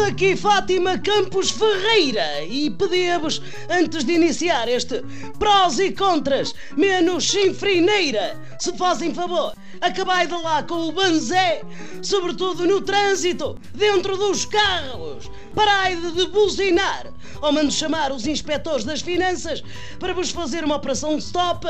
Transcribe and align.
Daqui 0.00 0.34
Fátima 0.34 0.98
Campos 0.98 1.50
Ferreira! 1.50 2.42
E 2.44 2.70
pedi-vos, 2.70 3.42
antes 3.68 4.02
de 4.02 4.14
iniciar 4.14 4.66
este 4.66 5.02
prós 5.38 5.78
e 5.78 5.92
contras, 5.92 6.54
menos 6.74 7.24
chinfrineira, 7.24 8.40
se 8.58 8.74
fazem 8.78 9.12
favor, 9.12 9.54
acabai 9.78 10.26
de 10.26 10.32
lá 10.32 10.62
com 10.62 10.88
o 10.88 10.92
banzé, 10.92 11.62
sobretudo 12.02 12.66
no 12.66 12.80
trânsito, 12.80 13.58
dentro 13.74 14.16
dos 14.16 14.46
carros, 14.46 15.30
parai 15.54 15.94
de 15.96 16.26
buzinar, 16.28 17.12
ou 17.42 17.52
mando 17.52 17.70
chamar 17.70 18.10
os 18.10 18.26
inspectores 18.26 18.84
das 18.84 19.02
finanças 19.02 19.62
para 19.98 20.14
vos 20.14 20.30
fazer 20.30 20.64
uma 20.64 20.76
operação 20.76 21.18
stop 21.18 21.66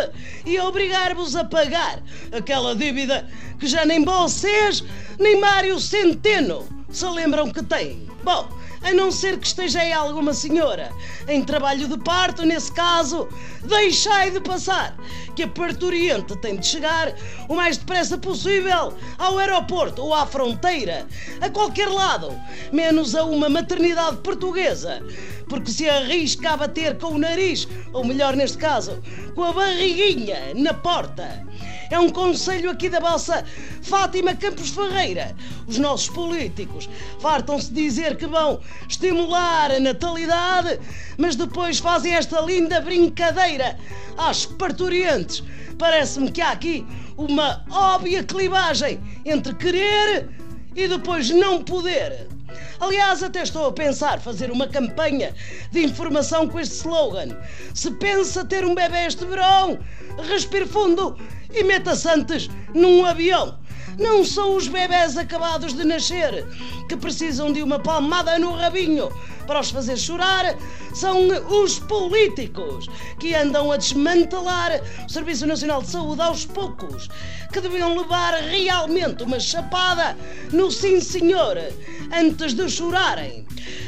e 0.47 0.59
obrigar-vos 0.61 1.35
a 1.35 1.45
pagar 1.45 2.01
aquela 2.31 2.77
dívida 2.77 3.29
que 3.59 3.67
já 3.67 3.85
nem 3.85 4.05
vocês, 4.05 4.85
nem 5.19 5.41
Mário 5.41 5.81
Centeno 5.81 6.80
se 6.91 7.07
lembram 7.07 7.51
que 7.51 7.63
têm. 7.63 8.09
Bom, 8.23 8.49
a 8.83 8.93
não 8.93 9.11
ser 9.11 9.39
que 9.39 9.47
esteja 9.47 9.81
aí 9.81 9.93
alguma 9.93 10.33
senhora 10.33 10.91
em 11.29 11.43
trabalho 11.45 11.87
de 11.87 11.99
parto, 11.99 12.45
nesse 12.45 12.73
caso, 12.73 13.29
deixai 13.63 14.31
de 14.31 14.41
passar, 14.41 14.97
que 15.37 15.43
a 15.43 15.49
parturiente 15.49 16.37
tem 16.39 16.57
de 16.57 16.67
chegar 16.67 17.15
o 17.49 17.55
mais 17.55 17.77
depressa 17.77 18.17
possível 18.17 18.95
ao 19.19 19.39
aeroporto 19.39 20.03
ou 20.03 20.15
à 20.15 20.27
fronteira, 20.27 21.07
a 21.41 21.51
qualquer 21.51 21.89
lado, 21.89 22.35
menos 22.73 23.15
a 23.15 23.25
uma 23.25 23.49
maternidade 23.49 24.17
portuguesa, 24.19 25.03
porque 25.49 25.71
se 25.71 25.89
arrisca 25.89 26.51
a 26.51 26.57
bater 26.57 26.99
com 26.99 27.09
o 27.09 27.19
nariz, 27.19 27.69
ou 27.93 28.05
melhor 28.05 28.35
neste 28.35 28.57
caso, 28.57 29.03
com 29.35 29.45
a 29.45 29.53
barriguinha 29.53 30.55
na 30.55 30.73
porta. 30.73 31.47
É 31.91 31.99
um 31.99 32.09
conselho 32.09 32.71
aqui 32.71 32.89
da 32.89 33.01
vossa 33.01 33.45
Fátima 33.83 34.33
Campos 34.37 34.71
Ferreira. 34.71 35.35
Os 35.67 35.77
nossos 35.77 36.09
políticos 36.09 36.89
fartam-se 37.19 37.73
dizer 37.73 38.17
que 38.17 38.29
vão 38.29 38.61
estimular 38.89 39.73
a 39.73 39.81
natalidade, 39.81 40.79
mas 41.19 41.35
depois 41.35 41.81
fazem 41.81 42.15
esta 42.15 42.41
linda 42.43 42.81
brincadeira 42.81 43.77
às 44.17 44.47
parturientes. 44.47 45.43
Parece-me 45.77 46.31
que 46.31 46.41
há 46.41 46.53
aqui 46.53 46.87
uma 47.17 47.65
óbvia 47.69 48.23
clivagem 48.23 49.01
entre 49.25 49.53
querer 49.55 50.29
e 50.77 50.87
depois 50.87 51.29
não 51.31 51.65
poder. 51.65 52.29
Aliás, 52.81 53.23
até 53.23 53.43
estou 53.43 53.67
a 53.67 53.73
pensar 53.73 54.21
fazer 54.21 54.51
uma 54.51 54.67
campanha 54.67 55.35
de 55.71 55.85
informação 55.85 56.49
com 56.49 56.59
este 56.59 56.77
slogan. 56.77 57.37
Se 57.75 57.91
pensa 57.91 58.43
ter 58.43 58.65
um 58.65 58.75
bebê 58.75 59.07
este 59.07 59.27
verão, 59.27 59.79
respire 60.31 60.67
fundo 60.67 61.15
e 61.53 61.63
meta-se 61.63 62.09
antes 62.09 62.49
num 62.75 63.05
avião. 63.05 63.60
Não 64.01 64.25
são 64.25 64.57
os 64.57 64.67
bebés 64.67 65.19
acabados 65.19 65.75
de 65.75 65.85
nascer 65.85 66.47
que 66.89 66.97
precisam 66.97 67.53
de 67.53 67.63
uma 67.63 67.79
palmada 67.79 68.39
no 68.39 68.53
rabinho 68.53 69.11
para 69.47 69.61
os 69.61 69.71
fazer 69.71 69.99
chorar, 69.99 70.57
são 70.95 71.29
os 71.63 71.79
políticos 71.81 72.89
que 73.19 73.35
andam 73.35 73.71
a 73.71 73.77
desmantelar 73.77 74.81
o 75.05 75.13
Serviço 75.13 75.47
Nacional 75.47 75.83
de 75.83 75.91
Saúde 75.91 76.23
aos 76.23 76.47
poucos, 76.47 77.09
que 77.53 77.61
deviam 77.61 77.95
levar 77.95 78.33
realmente 78.35 79.23
uma 79.23 79.39
chapada 79.39 80.17
no 80.51 80.71
sim 80.71 80.99
senhor 81.01 81.59
antes 82.11 82.55
de 82.55 82.71
chorarem. 82.71 83.45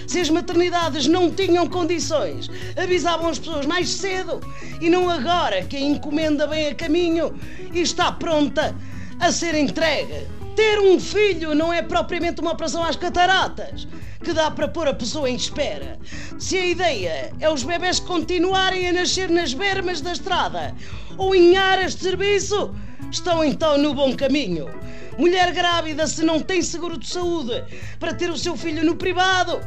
Se 0.06 0.20
as 0.20 0.28
maternidades 0.28 1.06
não 1.06 1.30
tinham 1.30 1.66
condições, 1.66 2.50
avisavam 2.76 3.28
as 3.28 3.38
pessoas 3.38 3.64
mais 3.64 3.88
cedo 3.88 4.40
e 4.78 4.90
não 4.90 5.08
agora 5.08 5.62
que 5.62 5.76
a 5.76 5.80
encomenda 5.80 6.46
vem 6.46 6.66
a 6.66 6.74
caminho 6.74 7.34
e 7.72 7.80
está 7.80 8.12
pronta 8.12 8.76
a 9.22 9.30
ser 9.30 9.54
entregue. 9.54 10.26
Ter 10.56 10.80
um 10.80 10.98
filho 10.98 11.54
não 11.54 11.72
é 11.72 11.80
propriamente 11.80 12.40
uma 12.40 12.50
operação 12.50 12.82
às 12.82 12.96
cataratas 12.96 13.86
que 14.22 14.32
dá 14.32 14.50
para 14.50 14.66
pôr 14.66 14.88
a 14.88 14.94
pessoa 14.94 15.30
em 15.30 15.36
espera. 15.36 15.96
Se 16.40 16.58
a 16.58 16.66
ideia 16.66 17.32
é 17.38 17.48
os 17.48 17.62
bebés 17.62 18.00
continuarem 18.00 18.88
a 18.88 18.92
nascer 18.92 19.30
nas 19.30 19.54
bermas 19.54 20.00
da 20.00 20.12
estrada 20.12 20.74
ou 21.16 21.34
em 21.36 21.56
áreas 21.56 21.94
de 21.94 22.02
serviço, 22.02 22.74
estão 23.12 23.44
então 23.44 23.78
no 23.78 23.94
bom 23.94 24.14
caminho. 24.16 24.68
Mulher 25.16 25.52
grávida, 25.52 26.06
se 26.08 26.24
não 26.24 26.40
tem 26.40 26.60
seguro 26.60 26.98
de 26.98 27.06
saúde 27.06 27.62
para 28.00 28.14
ter 28.14 28.28
o 28.28 28.36
seu 28.36 28.56
filho 28.56 28.84
no 28.84 28.96
privado, 28.96 29.60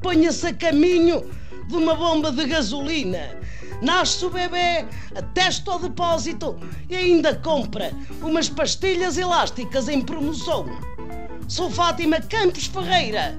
ponha-se 0.00 0.46
a 0.46 0.54
caminho 0.54 1.30
de 1.68 1.76
uma 1.76 1.94
bomba 1.94 2.32
de 2.32 2.46
gasolina. 2.46 3.41
Nasce 3.82 4.24
o 4.24 4.30
bebê, 4.30 4.86
atesta 5.12 5.72
o 5.72 5.78
depósito 5.80 6.56
e 6.88 6.94
ainda 6.94 7.34
compra 7.34 7.92
umas 8.22 8.48
pastilhas 8.48 9.18
elásticas 9.18 9.88
em 9.88 10.00
promoção. 10.00 10.66
Sou 11.48 11.68
Fátima 11.68 12.20
Campos 12.20 12.66
Ferreira 12.66 13.36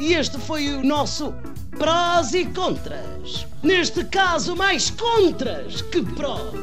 e 0.00 0.14
este 0.14 0.38
foi 0.38 0.70
o 0.70 0.82
nosso 0.82 1.34
prós 1.78 2.32
e 2.32 2.46
contras. 2.46 3.46
Neste 3.62 4.02
caso, 4.04 4.56
mais 4.56 4.88
contras 4.88 5.82
que 5.82 6.02
prós. 6.02 6.54